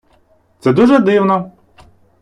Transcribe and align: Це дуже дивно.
Це 0.59 0.73
дуже 0.73 0.99
дивно. 0.99 1.51